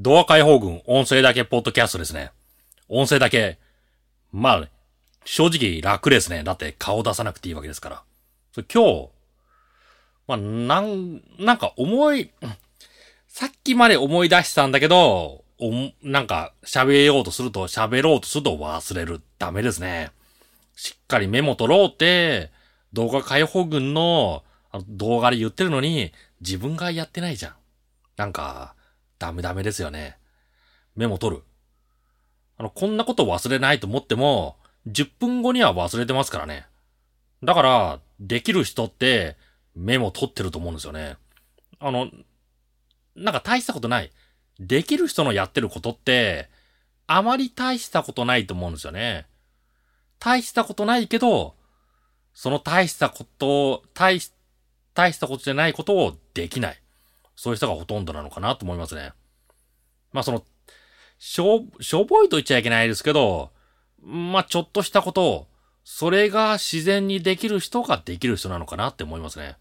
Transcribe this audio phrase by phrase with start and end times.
[0.00, 2.30] ドア解放軍音声だけポッドキャストですね。
[2.88, 3.58] 音声だけ。
[4.30, 4.68] まあ、
[5.24, 6.44] 正直楽ですね。
[6.44, 8.02] だって顔出さなくていいわけですから。
[8.72, 9.08] 今日、
[10.28, 12.30] まあ、なん、なんか思い、
[13.26, 15.72] さっきまで思い出してたんだけど、お、
[16.04, 19.20] なんか喋ようとすると、喋ろうとすると忘れる。
[19.40, 20.12] ダメですね。
[20.76, 22.52] しっかりメモ取ろうって、
[22.92, 27.54] 動画解放軍のあの動画で言ってるのに、自分がやってないじゃん。
[28.16, 28.76] なんか、
[29.18, 30.18] ダメダメですよね。
[30.96, 31.42] メモ取る。
[32.56, 36.66] あの、こんなこと忘れないと思っても、10分後には忘れてますからね。
[37.42, 39.36] だから、できる人って
[39.76, 41.16] メモ取ってると思うんですよね。
[41.78, 42.08] あの、
[43.14, 44.10] なんか大したことない。
[44.58, 46.48] できる人のやってることって、
[47.06, 49.26] あまり大したことないと思うんですよね。
[50.18, 51.54] 大したことないけど、
[52.34, 54.32] その大したことを、大し、
[54.94, 56.82] 大したことじゃないことをできない。
[57.38, 59.12] そういう人がほとんどなのかなと思いますね。
[60.12, 60.42] まあその、
[61.18, 63.52] しょ、しょぼいと言っちゃいけないですけど、
[64.02, 65.46] まあちょっとしたことを、
[65.84, 69.56] それが自然にできる人ができる人なのかなって思いますね。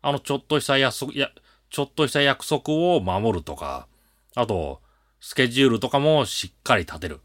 [0.00, 1.28] あの、ちょっとした約束、や、
[1.68, 3.88] ちょっとした約束を守るとか、
[4.34, 4.80] あと、
[5.20, 7.20] スケジュールとかもしっかり立てる。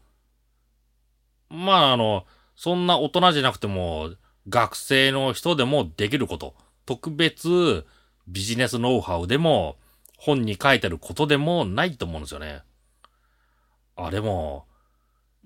[1.48, 4.10] まあ、あの、そんな大人じゃなくても、
[4.50, 7.86] 学生の人でもできること、特別
[8.28, 9.78] ビジネスノウハウでも、
[10.16, 12.62] 本に書いてることでもないと思うんですよね。
[13.96, 14.66] あれも、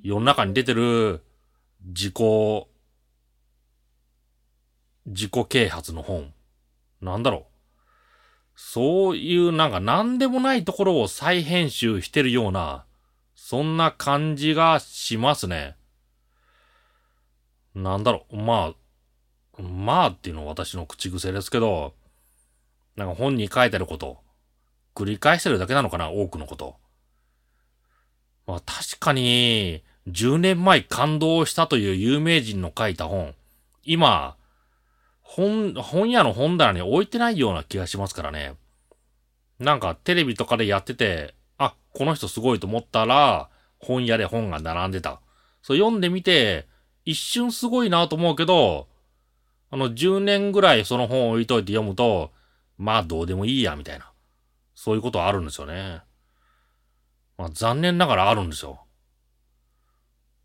[0.02, 1.24] 世の中に出てる
[1.84, 2.66] 自己、
[5.06, 6.32] 自己啓発の本。
[7.00, 7.44] なんだろう。
[8.56, 12.84] そういうなんか何でもないところを再編集してるような、
[13.34, 15.76] そんな感じがしますね。
[17.74, 18.36] なんだろう。
[18.36, 18.74] ま
[19.58, 21.94] あ、まあっていうのは私の口癖ですけど、
[22.96, 24.18] なんか本に書いてること、
[24.98, 26.74] 繰り返してるだけなのかな、多くのこと。
[28.48, 33.36] まあ確かに、10年前感動したという有名人の書いた本、
[33.84, 34.36] 今、
[35.22, 38.56] 本、本屋の本棚に置いてないような気がしますからね。
[39.60, 45.20] なんかテレビとかでやってて、あ、この人すごいと思ったら、本屋で本が並んでた。
[45.62, 46.66] そう読んでみて、
[47.04, 48.88] 一瞬すごいなと思うけど、
[49.70, 52.32] あの、10年ぐらいその本置いといて読むと、
[52.78, 54.10] まあどうでもいいや、みたいな。
[54.78, 56.02] そういうことあるんですよね。
[57.36, 58.84] まあ残念ながらあるんですよ。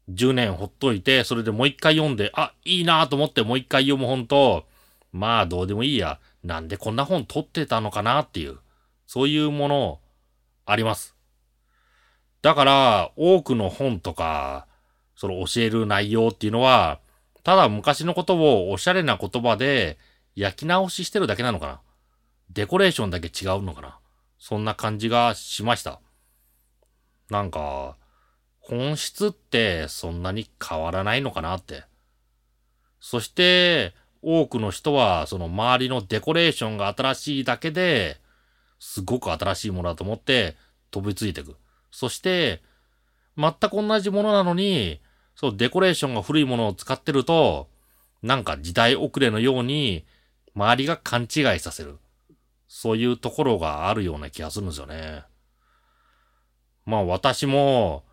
[0.10, 4.66] 10年ほっといて、それでもう一回読んで、あ、いいなと思ってもう一回読む本と、
[5.12, 6.20] まあどうでもいいや。
[6.44, 8.58] なんでこんな本取ってたのかなっていう、
[9.06, 10.00] そういうもの
[10.66, 11.16] あります。
[12.42, 14.66] だから、多くの本とか、
[15.16, 17.00] その教える内容っていうのは、
[17.44, 20.00] ただ昔のことをおしゃれな言葉で
[20.36, 21.82] 焼き直ししてるだけなのかな。
[22.50, 24.00] デコレーションだけ違うのかな。
[24.46, 26.02] そんな感じがしました。
[27.30, 27.96] なんか、
[28.60, 31.86] 本質ってそんなに変わらないのかなって。
[33.00, 38.20] そして、多くの人はその周りのデコレーションが新しいだけで、
[38.80, 40.58] すごく新しいものだと思って
[40.92, 41.56] 飛びついていく。
[41.90, 42.62] そして、
[43.38, 45.00] 全く同じものなのに、
[45.38, 47.70] そうデコレーションが古いものを使ってると、
[48.22, 50.04] なんか時代遅れのように
[50.54, 51.98] 周りが勘違いさせる。
[52.76, 55.22] そういうところがあるような気がするんですよね。
[56.88, 58.04] まあ私も、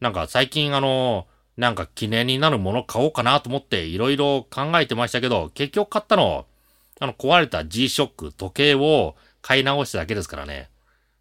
[0.00, 1.26] なんか最近あの、
[1.58, 6.46] なんか記念になるもの買おうかなと思っていろいろ考えてましたけど、結局買ったの、
[7.00, 10.70] あの壊れた G-SHOCK 時計を買い直しただけですからね。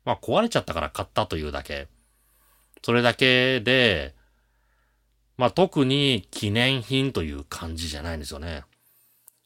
[0.06, 1.90] まあ壊れちゃったから買ったというだけ。
[2.84, 4.16] それだけで、
[5.36, 8.64] まあ特に記念品という感じじゃないんですよね。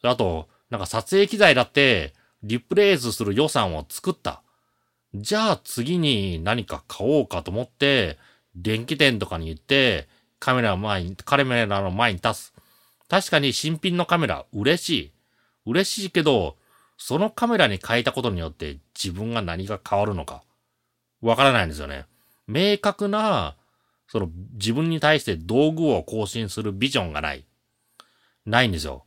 [0.03, 2.13] あと、なんか撮影機材だって、
[2.47, 4.43] リプレイスする予算を作った。
[5.15, 8.17] じゃあ次に何か買おうかと思って、
[8.55, 10.07] 電気店とかに行って、
[10.39, 12.53] カメラの前に、カメラの前に立つ。
[13.09, 15.11] 確かに新品のカメラ嬉しい。
[15.65, 16.55] 嬉しいけど、
[16.97, 20.43] そのカメラに変えたことによって自分が何が変わるのか、
[21.21, 22.05] わからないんですよね。
[22.47, 23.55] 明確な、
[24.07, 27.43] その自分に対して道具を更新するビジョンがない。
[28.45, 29.03] ないんですよ。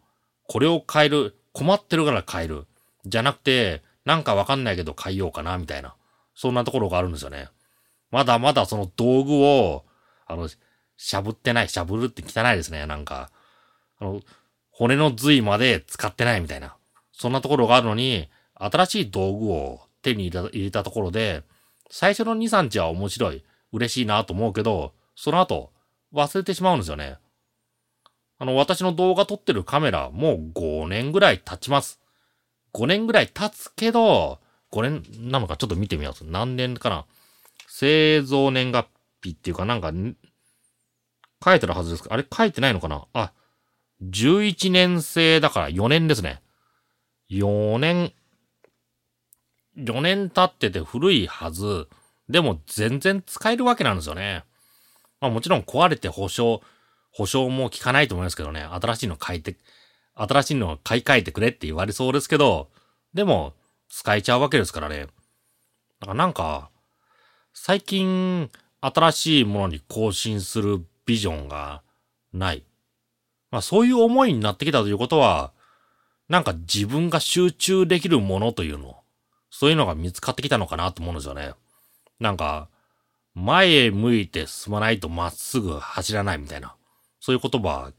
[0.49, 2.67] これを変える、困ってるから変える。
[3.09, 5.95] じゃなくて、なんかわかんないけど変えようかな、みたいな。
[6.35, 7.49] そんなところがあるんですよね。
[8.11, 9.85] まだまだその道具を、
[10.27, 13.31] あの、しゃぶってない、しゃぶるって汚いですね、なんか。
[14.01, 14.21] あの、
[14.71, 16.77] 骨の髄まで使ってないみたいな。
[17.13, 21.43] そんなところがあるのに、新しい道具を手に入れたところで、
[21.91, 25.73] 最初の2、3日は面白い、嬉しいなと思うけど、その後、
[26.15, 27.19] 忘れてしまうんですよね。
[28.39, 32.01] あの、私の動画撮ってるカメラ、もう5年ぐらい経ちます。
[32.75, 34.41] 5年ぐらい経つけど、
[34.73, 36.25] 5年なのかちょっと見てみます。
[36.25, 37.07] 何年かな
[37.69, 38.87] 製造年月
[39.23, 39.93] 日っていうかなんか、
[41.45, 43.33] 書いてるはずですかあれ書いてないのかなあ、
[44.03, 46.43] 11年生だから4年ですね。
[47.31, 48.13] 4年、
[49.77, 51.89] 4年経ってて古いはず。
[52.29, 54.45] でも全然使えるわけなんですよね。
[55.21, 56.63] まあもちろん壊れて保証、
[57.13, 58.63] 保証も効かないと思いますけどね。
[58.63, 59.57] 新しいの書いて、
[60.19, 62.69] 新しいの買い替えてくれって言われそうですけど、
[63.15, 63.55] でも
[63.89, 65.07] 使えちゃうわけですからね。
[66.01, 66.71] だからなんか、
[67.55, 68.51] 最近
[68.81, 71.83] 新しいものに更新するビジョンが
[72.33, 72.65] ない。
[73.51, 75.53] まあそういう思いになってきたということは、
[76.29, 78.97] なんか自分が集中できるものというの、
[79.51, 81.53] そういうのが見つかってきたのかなと思うんですよね。
[82.21, 82.69] なんか、
[83.35, 86.75] 前へ向いて進まないとまっすぐ走らないみたいな。
[87.21, 87.93] そういう言葉、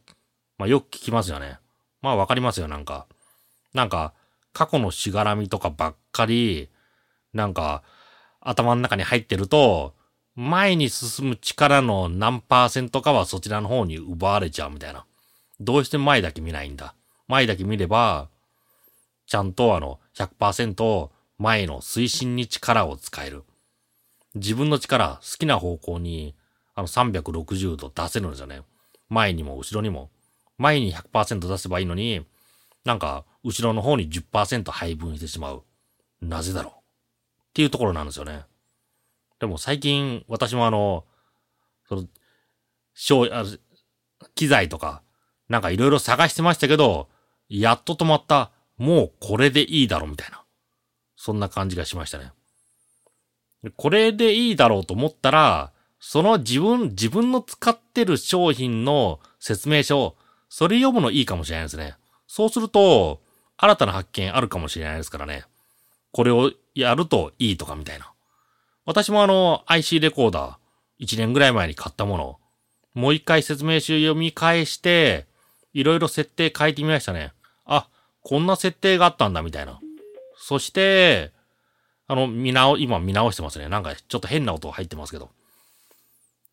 [0.58, 1.60] まあよく聞きますよね。
[2.02, 3.08] まあわかりますよ、なんか。
[3.74, 4.14] なんか、
[4.54, 6.70] 過去のしがらみとかばっかり、
[7.34, 7.84] なんか、
[8.42, 9.94] 頭の中に入ってると、
[10.36, 15.06] 前に進む力の何パーセントかはそちらの方に奪われちゃうみたいな。
[15.60, 16.96] どうして前だけ見ないんだ。
[17.28, 18.30] 前だけ見れば、
[19.28, 23.44] ちゃんとあの100%前の推進に力を使える。
[24.36, 26.36] 自分の力、好きな方向に
[26.74, 28.62] あの360度出せるんですよね。
[29.10, 30.10] 前にも後ろにも。
[30.60, 32.24] 前に100%出せばいいのに、
[32.86, 35.64] なんか後ろの方に10%配分してしまう。
[36.22, 36.74] なぜだろう？
[36.74, 36.78] っ
[37.54, 38.44] ていうところなんですよね。
[39.40, 41.06] でも最近私もあの、
[41.88, 42.06] その、
[42.94, 43.46] 小、あ
[44.36, 45.02] 機材とか、
[45.48, 47.08] なんかいろいろ探してましたけど、
[47.48, 50.44] やっと止まった、もうこれでいいだろみたいな。
[51.16, 52.32] そんな感じがしましたね。
[53.76, 60.18] これでいいだろうと思ったら、その自分、自分の使ってる商品の説明書を、
[60.50, 61.96] それ読むのいいかもしれないですね。
[62.28, 63.22] そうすると、
[63.58, 65.46] 新たな発見あるかもしれないですからね。
[66.12, 68.12] これをやるといいとかみたいな。
[68.86, 72.40] 私もあの IC レコーダー1年ぐらい前に買ったもの、
[72.94, 75.28] もう一回説明書読み返して、
[75.74, 77.32] いろいろ設定変えてみましたね。
[77.66, 77.88] あ、
[78.22, 79.80] こんな設定があったんだみたいな。
[80.38, 81.32] そして、
[82.08, 83.70] あの、見直、今見直してますね。
[83.70, 85.30] なんかちょっと変な音入ってますけど。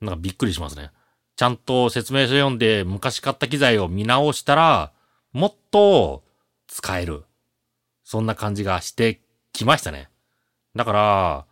[0.00, 0.90] なんかびっくりしますね。
[1.36, 4.92] ちゃんと説明書読んで昔買った機材を見直したら、
[5.32, 6.22] もっと
[6.66, 7.24] 使える。
[8.04, 9.20] そんな感じがして
[9.52, 10.08] きましたね。
[10.74, 11.46] だから、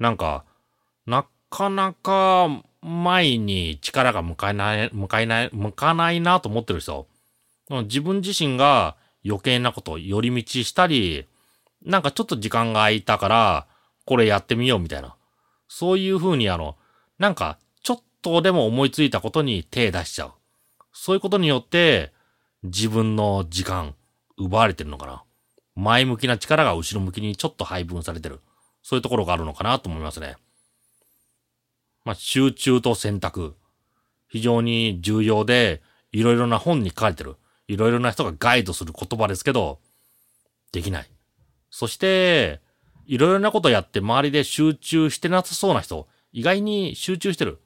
[0.00, 0.44] なんか、
[1.06, 2.48] なかなか
[2.80, 7.06] 前に力が向かない、向かない、向かないなと思ってる人。
[7.70, 11.26] 自分自身が余計なこと寄り道したり、
[11.84, 13.66] なんかちょっと時間が空いたから、
[14.04, 15.14] これやってみようみたいな。
[15.68, 16.76] そういう風にあの、
[17.18, 17.58] なんか
[18.22, 20.32] とでも思いついたことに手出しちゃう。
[20.92, 22.12] そういうことによって、
[22.62, 23.94] 自分の時間、
[24.38, 25.24] 奪われてるのかな。
[25.74, 28.40] 前向きな力が後ろ向きにちょっと配分されてる。
[28.82, 30.36] そういうところがあるのかなと思いますね。
[32.04, 33.56] まあ、集中と選択。
[34.28, 37.36] 非常に重要で、いろいろな本に書かれてる。
[37.68, 39.78] いろいろな人がガイドする言葉ですけど、
[40.72, 41.10] できない。
[41.70, 42.60] そして、
[43.06, 47.61] いろいろなことやって周りで集中してなさそうな人、意外に集中してる。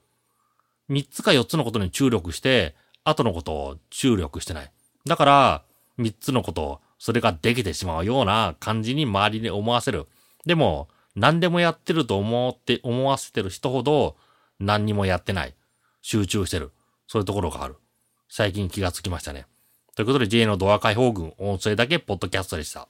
[0.89, 2.75] 三つか四つのことに注力して、
[3.05, 4.73] 後のことを注力してない。
[5.07, 5.65] だから、
[5.97, 10.07] 三つのこと、それができてしまうような感じに周りに思わせる。
[10.45, 14.17] でも、何でもやってると思って、思わせてる人ほど、
[14.59, 15.55] 何にもやってない。
[16.03, 16.73] 集中してる。
[17.07, 17.77] そういうところがある。
[18.29, 19.47] 最近気がつきましたね。
[19.95, 22.89] ということで J のドア解放軍音声だけポッドキャストでした。